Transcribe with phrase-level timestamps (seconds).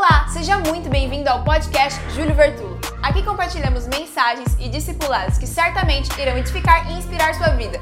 [0.00, 2.78] Olá, seja muito bem-vindo ao podcast Júlio Vertulo.
[3.02, 7.80] Aqui compartilhamos mensagens e discipulados que certamente irão edificar e inspirar sua vida.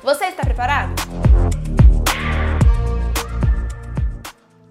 [0.00, 0.92] Você está preparado?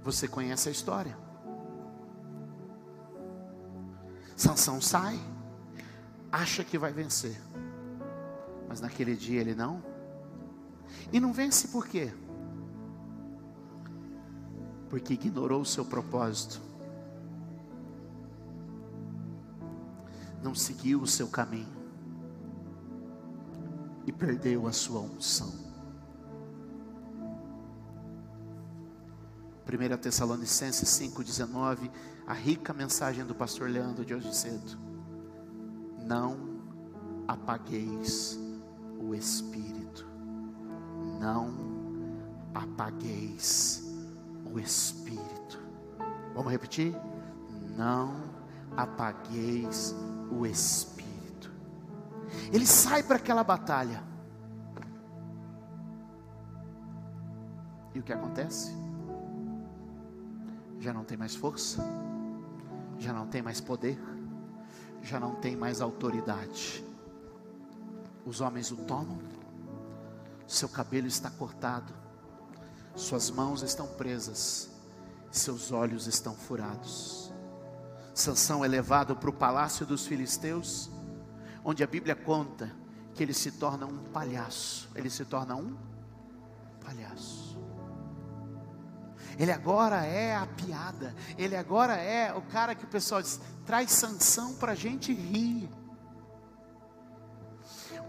[0.01, 1.17] Você conhece a história.
[4.33, 5.19] Sansão sai,
[6.31, 7.37] acha que vai vencer.
[8.65, 9.83] Mas naquele dia ele não.
[11.11, 12.13] E não vence por quê?
[14.89, 16.65] Porque ignorou o seu propósito.
[20.43, 21.75] Não seguiu o seu caminho.
[24.05, 25.67] E perdeu a sua unção.
[29.67, 31.91] 1 Tessalonicenses 5,19,
[32.25, 34.77] a rica mensagem do pastor Leandro de hoje cedo.
[36.05, 36.37] Não
[37.27, 38.39] apagueis
[38.97, 40.07] o Espírito.
[41.19, 41.53] Não
[42.53, 43.83] apagueis
[44.45, 45.59] o Espírito.
[46.33, 46.95] Vamos repetir?
[47.75, 48.15] Não
[48.75, 51.51] apagueis o Espírito.
[52.51, 54.03] Ele sai para aquela batalha.
[57.93, 58.71] E o que acontece?
[60.79, 61.83] Já não tem mais força,
[62.99, 63.99] já não tem mais poder,
[65.01, 66.85] já não tem mais autoridade.
[68.25, 69.19] Os homens o tomam,
[70.45, 71.93] seu cabelo está cortado,
[72.95, 74.69] suas mãos estão presas,
[75.31, 77.26] seus olhos estão furados.
[78.19, 80.89] Sansão é levado para o palácio dos filisteus,
[81.63, 82.75] onde a Bíblia conta
[83.13, 84.89] que ele se torna um palhaço.
[84.95, 85.77] Ele se torna um
[86.83, 87.57] palhaço.
[89.37, 91.15] Ele agora é a piada.
[91.37, 95.69] Ele agora é o cara que o pessoal diz, traz sanção para a gente rir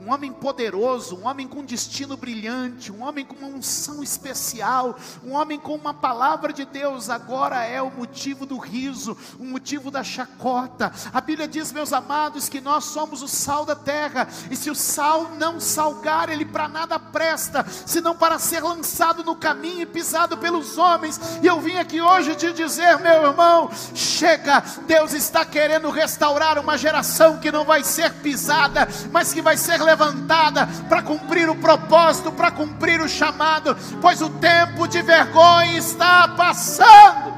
[0.00, 5.32] um homem poderoso, um homem com destino brilhante, um homem com uma unção especial, um
[5.32, 10.04] homem com uma palavra de Deus, agora é o motivo do riso, o motivo da
[10.04, 10.92] chacota.
[11.12, 14.74] A Bíblia diz, meus amados, que nós somos o sal da terra, e se o
[14.74, 20.38] sal não salgar, ele para nada presta, senão para ser lançado no caminho e pisado
[20.38, 21.20] pelos homens.
[21.42, 26.78] E eu vim aqui hoje te dizer, meu irmão, chega, Deus está querendo restaurar uma
[26.78, 32.30] geração que não vai ser pisada, mas que vai ser levantada para cumprir o propósito,
[32.30, 37.36] para cumprir o chamado, pois o tempo de vergonha está passando.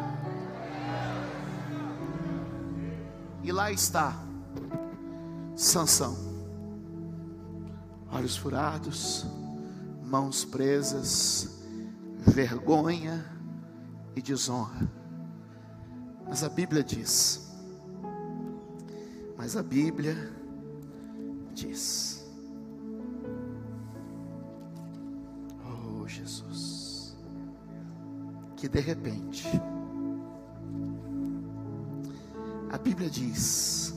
[3.43, 4.15] E lá está
[5.55, 6.17] Sansão.
[8.13, 9.25] Olhos furados,
[10.03, 11.61] mãos presas,
[12.19, 13.25] vergonha
[14.17, 14.91] e desonra.
[16.27, 17.51] Mas a Bíblia diz,
[19.37, 20.33] mas a Bíblia
[21.55, 22.20] diz,
[28.61, 29.49] que de repente,
[32.71, 33.95] a Bíblia diz,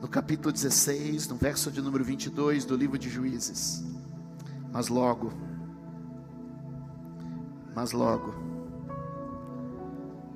[0.00, 3.84] no capítulo 16, no verso de número 22 do livro de Juízes,
[4.72, 5.30] mas logo,
[7.76, 8.34] mas logo,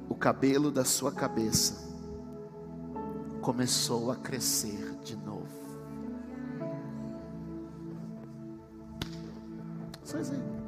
[0.07, 1.83] o cabelo da sua cabeça
[3.41, 5.49] começou a crescer de novo.
[10.05, 10.64] Sozinho.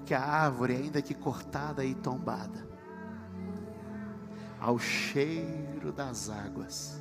[0.00, 2.66] Porque a árvore, ainda que cortada e tombada,
[4.58, 7.00] ao cheiro das águas,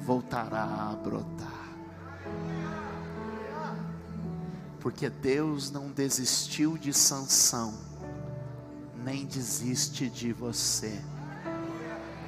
[0.00, 1.72] voltará a brotar.
[4.80, 7.72] Porque Deus não desistiu de Sansão,
[9.02, 11.00] nem desiste de você.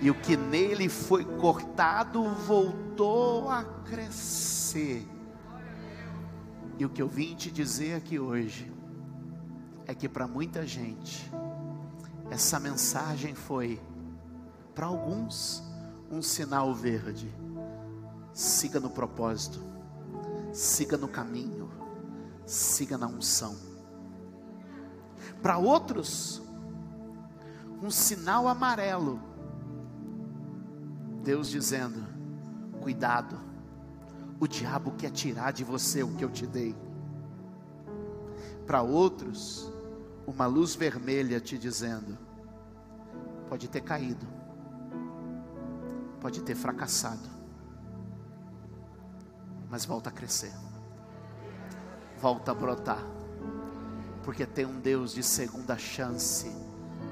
[0.00, 5.06] E o que nele foi cortado voltou a crescer.
[6.78, 8.73] E o que eu vim te dizer aqui hoje
[9.86, 11.30] é que para muita gente,
[12.30, 13.80] essa mensagem foi,
[14.74, 15.62] para alguns,
[16.10, 17.32] um sinal verde.
[18.32, 19.62] Siga no propósito,
[20.52, 21.70] siga no caminho,
[22.46, 23.56] siga na unção.
[25.40, 26.42] Para outros,
[27.82, 29.20] um sinal amarelo.
[31.22, 32.04] Deus dizendo:
[32.80, 33.38] cuidado,
[34.40, 36.74] o diabo quer tirar de você o que eu te dei.
[38.66, 39.70] Para outros,
[40.26, 42.18] uma luz vermelha te dizendo:
[43.48, 44.26] pode ter caído,
[46.20, 47.28] pode ter fracassado,
[49.70, 50.52] mas volta a crescer,
[52.18, 53.04] volta a brotar,
[54.22, 56.50] porque tem um Deus de segunda chance,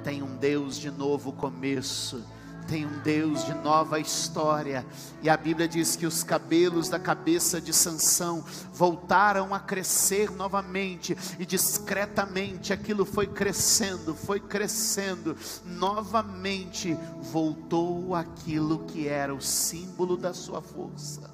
[0.02, 2.24] tem um Deus de novo começo
[2.66, 4.86] tem um Deus de nova história.
[5.22, 11.16] E a Bíblia diz que os cabelos da cabeça de Sansão voltaram a crescer novamente
[11.38, 15.36] e discretamente aquilo foi crescendo, foi crescendo.
[15.64, 21.30] Novamente voltou aquilo que era o símbolo da sua força.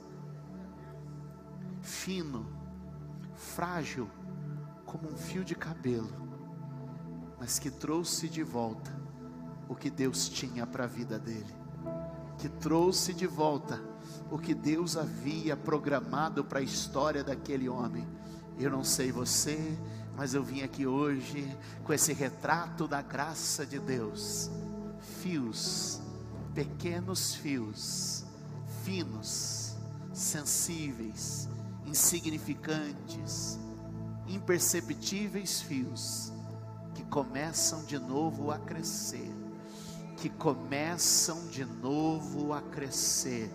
[1.80, 2.46] Fino,
[3.34, 4.10] frágil,
[4.84, 6.10] como um fio de cabelo,
[7.38, 9.07] mas que trouxe de volta
[9.68, 11.54] o que Deus tinha para a vida dele,
[12.38, 13.80] que trouxe de volta
[14.30, 18.06] o que Deus havia programado para a história daquele homem.
[18.58, 19.78] Eu não sei você,
[20.16, 21.46] mas eu vim aqui hoje
[21.84, 24.50] com esse retrato da graça de Deus.
[25.20, 26.00] Fios,
[26.54, 28.24] pequenos fios,
[28.84, 29.76] finos,
[30.12, 31.48] sensíveis,
[31.86, 33.58] insignificantes,
[34.26, 36.32] imperceptíveis fios
[36.94, 39.47] que começam de novo a crescer
[40.20, 43.48] que começam de novo a crescer,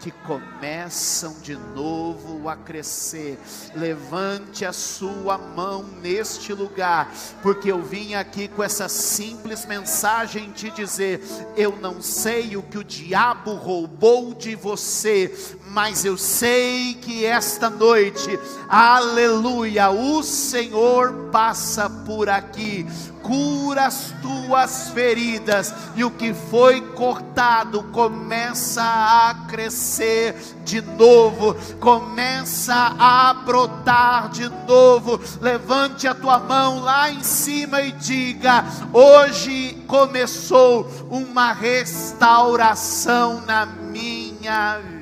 [0.00, 3.38] que começam de novo a crescer.
[3.74, 10.70] Levante a sua mão neste lugar, porque eu vim aqui com essa simples mensagem te
[10.70, 11.20] dizer:
[11.56, 15.32] eu não sei o que o diabo roubou de você,
[15.68, 18.38] mas eu sei que esta noite,
[18.68, 22.86] aleluia, o Senhor passa por aqui
[23.28, 30.34] cura as tuas feridas, e o que foi cortado começa a crescer
[30.64, 35.20] de novo, começa a brotar de novo.
[35.40, 44.78] Levante a tua mão lá em cima e diga: hoje começou uma restauração na minha
[44.78, 44.97] vida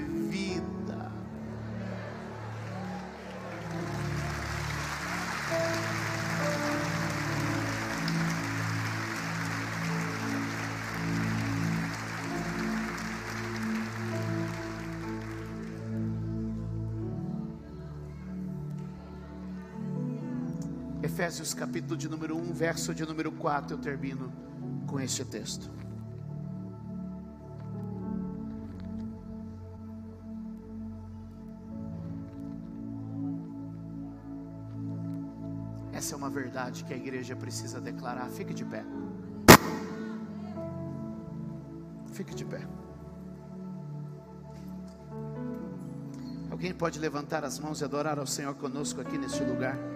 [21.17, 24.31] Efésios capítulo de número 1, verso de número 4, eu termino
[24.87, 25.71] com este texto.
[35.91, 38.29] Essa é uma verdade que a igreja precisa declarar.
[38.29, 38.85] Fique de pé.
[42.13, 42.61] Fique de pé.
[46.51, 49.96] Alguém pode levantar as mãos e adorar ao Senhor conosco aqui neste lugar?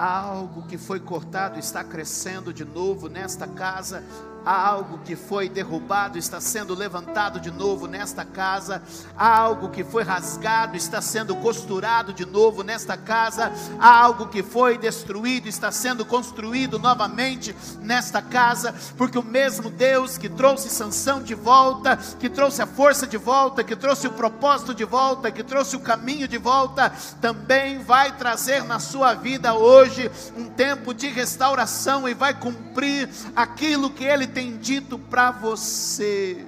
[0.00, 4.02] Algo que foi cortado está crescendo de novo nesta casa
[4.44, 8.82] Há algo que foi derrubado, está sendo levantado de novo nesta casa.
[9.16, 13.52] Há algo que foi rasgado, está sendo costurado de novo nesta casa.
[13.78, 18.74] Há algo que foi destruído, está sendo construído novamente nesta casa.
[18.96, 23.62] Porque o mesmo Deus que trouxe Sansão de volta, que trouxe a força de volta,
[23.62, 28.64] que trouxe o propósito de volta, que trouxe o caminho de volta, também vai trazer
[28.64, 34.56] na sua vida hoje um tempo de restauração e vai cumprir aquilo que Ele tem
[34.56, 36.46] dito para você.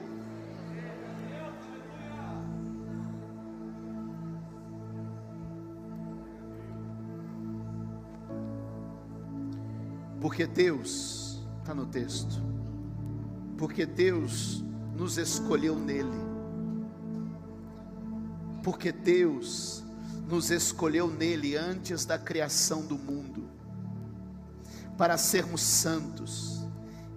[10.20, 12.40] Porque Deus, está no texto,
[13.58, 14.64] porque Deus
[14.96, 16.08] nos escolheu nele,
[18.62, 19.82] porque Deus
[20.28, 23.48] nos escolheu nele antes da criação do mundo,
[24.96, 26.61] para sermos santos,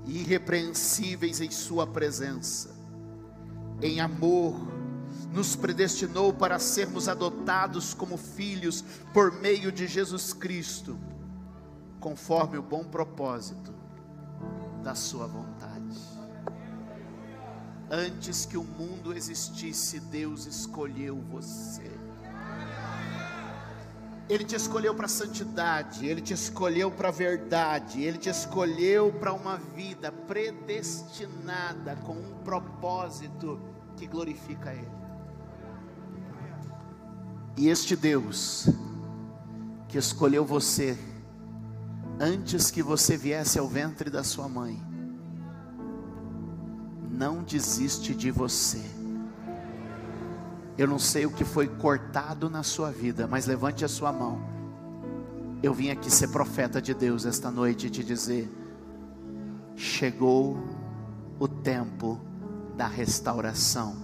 [0.07, 2.75] irrepreensíveis em Sua presença.
[3.81, 4.55] Em amor,
[5.33, 8.83] nos predestinou para sermos adotados como filhos
[9.13, 10.97] por meio de Jesus Cristo,
[11.99, 13.73] conforme o bom propósito
[14.83, 15.75] da Sua vontade.
[17.89, 22.04] Antes que o mundo existisse, Deus escolheu você.
[24.27, 29.13] Ele te escolheu para a santidade, Ele te escolheu para a verdade, Ele te escolheu
[29.13, 33.59] para uma vida predestinada com um propósito
[33.95, 34.91] que glorifica Ele.
[37.55, 38.67] E este Deus
[39.87, 40.97] que escolheu você
[42.19, 44.81] antes que você viesse ao ventre da sua mãe,
[47.11, 48.83] não desiste de você
[50.77, 54.41] eu não sei o que foi cortado na sua vida, mas levante a sua mão.
[55.63, 58.51] Eu vim aqui ser profeta de Deus esta noite e te dizer:
[59.75, 60.57] chegou
[61.39, 62.19] o tempo
[62.75, 63.95] da restauração,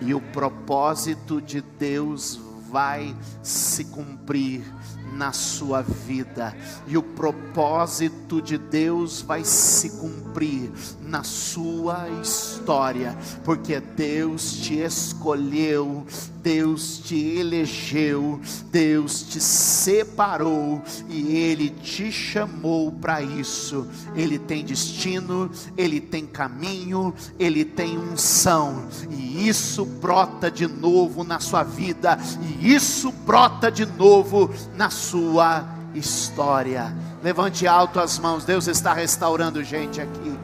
[0.00, 2.38] e o propósito de Deus
[2.70, 4.64] vai se cumprir
[5.14, 6.54] na sua vida,
[6.86, 16.04] e o propósito de Deus vai se cumprir na sua história, porque Deus te escolheu,
[16.42, 18.40] Deus te elegeu,
[18.70, 23.86] Deus te separou e Ele te chamou para isso.
[24.14, 31.38] Ele tem destino, Ele tem caminho, Ele tem unção, e isso brota de novo na
[31.38, 35.03] sua vida, e isso brota de novo na sua
[35.94, 36.92] história.
[37.22, 40.38] Levante alto as mãos, Deus está restaurando gente aqui.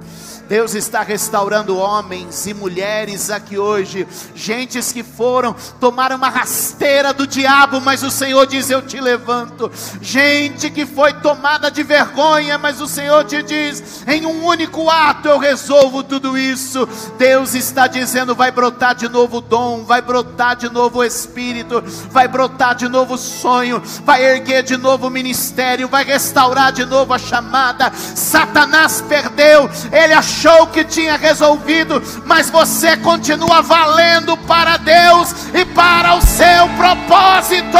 [0.50, 4.04] Deus está restaurando homens e mulheres aqui hoje,
[4.34, 9.70] gentes que foram tomar uma rasteira do diabo, mas o Senhor diz: Eu te levanto.
[10.02, 15.28] Gente que foi tomada de vergonha, mas o Senhor te diz: Em um único ato
[15.28, 16.84] eu resolvo tudo isso.
[17.16, 21.80] Deus está dizendo: Vai brotar de novo dom, vai brotar de novo espírito,
[22.10, 27.18] vai brotar de novo sonho, vai erguer de novo ministério, vai restaurar de novo a
[27.20, 27.92] chamada.
[27.94, 35.66] Satanás perdeu, ele achou achou que tinha resolvido, mas você continua valendo para Deus e
[35.66, 37.78] para o seu propósito.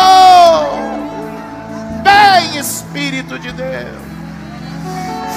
[2.05, 4.00] Vem, Espírito de Deus.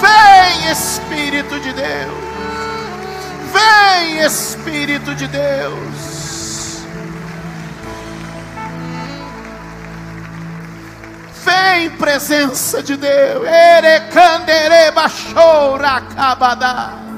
[0.02, 2.24] Vem, Espírito de Deus.
[3.54, 6.84] Vem, Espírito de Deus.
[11.46, 13.48] Vem, presença de Deus.
[13.48, 17.13] Erecandere baixoura cabada.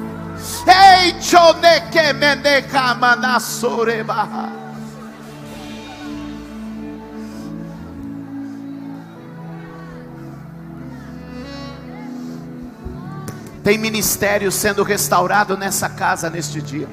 [13.62, 16.88] Tem ministério sendo restaurado nessa casa neste dia.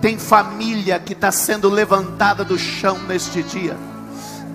[0.00, 3.87] Tem família que está sendo levantada do chão neste dia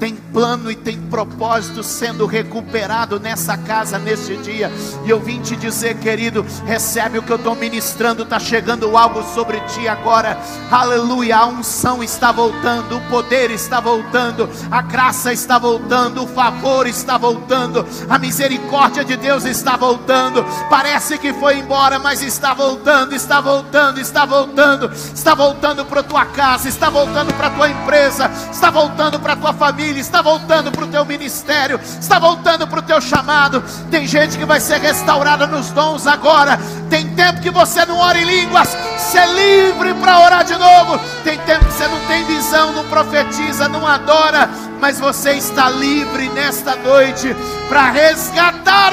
[0.04, 4.70] tem plano e tem propósito sendo recuperado nessa casa neste dia.
[5.06, 9.24] E eu vim te dizer, querido, recebe o que eu estou ministrando, está chegando algo
[9.34, 10.38] sobre ti agora.
[10.70, 16.86] Aleluia, a unção está voltando, o poder está voltando, a graça está voltando, o favor
[16.86, 20.44] está voltando, a misericórdia de Deus está voltando.
[20.70, 26.26] Parece que foi embora, mas está voltando, está voltando, está voltando, está voltando para tua
[26.26, 30.84] casa, está voltando para tua empresa, está voltando para tua família família, está voltando para
[30.84, 33.64] o teu ministério, está voltando para o teu chamado.
[33.92, 36.60] Tem gente que vai ser restaurada nos dons agora.
[36.90, 41.00] Tem tempo que você não ora em línguas, se é livre para orar de novo.
[41.24, 46.30] Tem tempo que você não tem visão, não profetiza, não adora, mas você está livre
[46.30, 47.36] nesta noite
[47.70, 48.93] para resgatar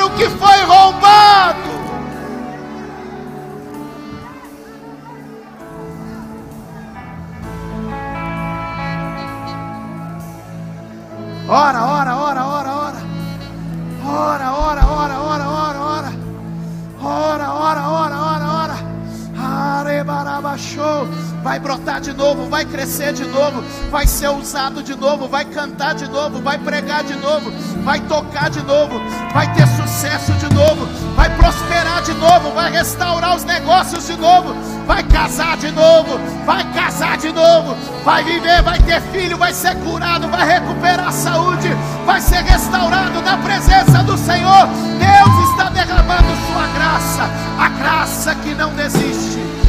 [22.90, 27.14] crescer de novo, vai ser usado de novo, vai cantar de novo, vai pregar de
[27.14, 27.52] novo,
[27.84, 29.00] vai tocar de novo,
[29.32, 34.56] vai ter sucesso de novo, vai prosperar de novo, vai restaurar os negócios de novo,
[34.88, 39.76] vai casar de novo, vai casar de novo, vai viver, vai ter filho, vai ser
[39.76, 41.68] curado, vai recuperar a saúde,
[42.04, 44.66] vai ser restaurado na presença do Senhor.
[44.98, 49.59] Deus está derramando sua graça, a graça que não desiste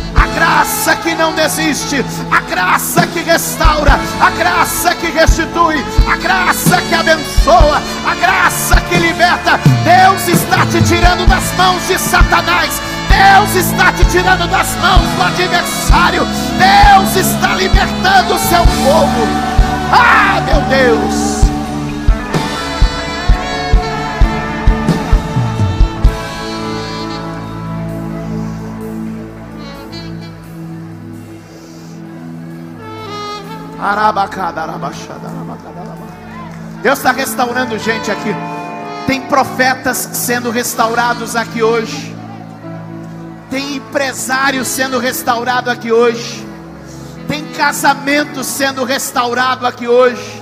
[0.42, 6.96] graça que não desiste, a graça que restaura, a graça que restitui, a graça que
[6.96, 9.60] abençoa, a graça que liberta.
[9.84, 12.82] Deus está te tirando das mãos de Satanás.
[13.08, 16.28] Deus está te tirando das mãos do adversário.
[16.58, 19.28] Deus está libertando o seu povo.
[19.92, 21.41] Ah, meu Deus.
[36.84, 38.30] Deus está restaurando gente aqui.
[39.08, 42.16] Tem profetas sendo restaurados aqui hoje.
[43.50, 46.48] Tem empresários sendo restaurado aqui hoje.
[47.28, 50.41] Tem casamento sendo restaurado aqui hoje.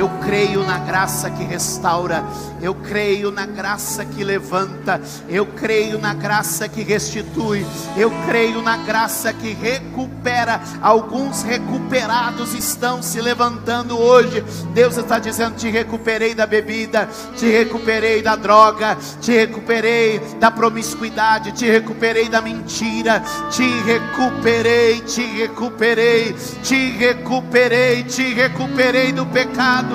[0.00, 2.24] Eu creio na graça que restaura.
[2.62, 4.98] Eu creio na graça que levanta.
[5.28, 7.66] Eu creio na graça que restitui.
[7.98, 10.58] Eu creio na graça que recupera.
[10.80, 14.42] Alguns recuperados estão se levantando hoje.
[14.72, 21.52] Deus está dizendo: Te recuperei da bebida, te recuperei da droga, te recuperei da promiscuidade,
[21.52, 29.89] te recuperei da mentira, te recuperei, te recuperei, te recuperei, te recuperei do pecado.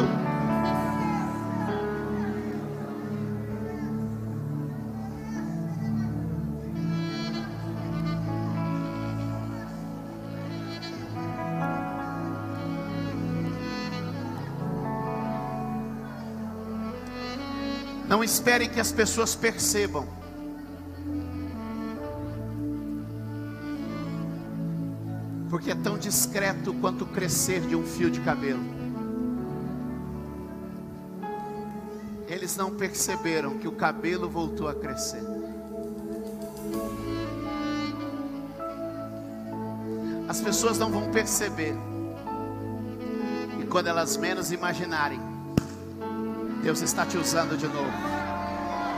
[18.08, 20.08] Não espere que as pessoas percebam.
[25.50, 28.64] Porque é tão discreto quanto crescer de um fio de cabelo.
[32.36, 35.24] Eles não perceberam que o cabelo voltou a crescer.
[40.28, 41.74] As pessoas não vão perceber.
[43.58, 45.22] E quando elas menos imaginarem,
[46.62, 47.94] Deus está te usando de novo.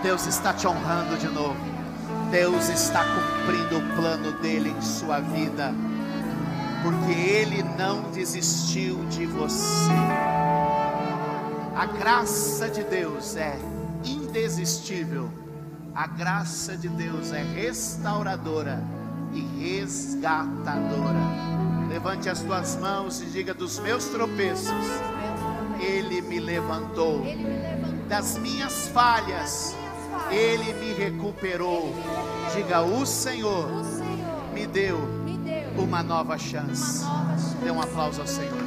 [0.02, 1.60] Deus está te honrando de novo.
[2.32, 5.72] Deus está cumprindo o plano dele em sua vida.
[6.82, 9.94] Porque ele não desistiu de você.
[11.78, 13.58] A graça de Deus é
[14.04, 15.30] indesistível.
[15.94, 18.84] A graça de Deus é restauradora
[19.34, 21.48] e resgatadora.
[21.90, 24.74] Levante as tuas mãos e diga dos meus tropeços
[25.80, 27.24] ele me levantou.
[28.08, 29.76] Das minhas falhas,
[30.32, 31.94] Ele me recuperou.
[32.56, 33.70] Diga: O Senhor
[34.54, 34.98] me deu
[35.78, 37.06] uma nova chance.
[37.64, 38.67] Dê um aplauso ao Senhor.